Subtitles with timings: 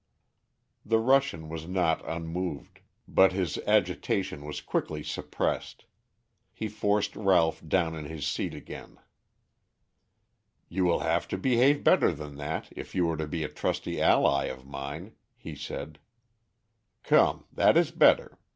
[0.83, 2.79] The Russian was not unmoved.
[3.07, 5.85] But his agitation was quickly suppressed.
[6.51, 8.97] He forced Ralph down in his seat again.
[10.67, 14.01] "You will have to behave better than that if you are to be a trusty
[14.01, 15.99] ally of mine," he said.
[17.03, 18.39] "Come, that is better!